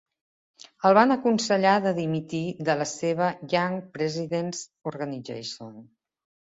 [0.89, 5.77] El van aconsellar de dimitir de la seva Young Presidents Organization.